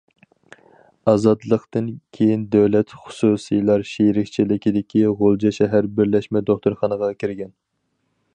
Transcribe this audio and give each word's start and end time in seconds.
ئازادلىقتىن 1.11 1.91
كېيىن 2.17 2.47
دۆلەت 2.55 2.95
خۇسۇسىيلار 3.03 3.85
شېرىكچىلىكىدىكى 3.91 5.05
غۇلجا 5.21 5.53
شەھەر 5.63 5.93
بىرلەشمە 6.01 6.47
دوختۇرخانىغا 6.51 7.13
كىرگەن. 7.23 7.55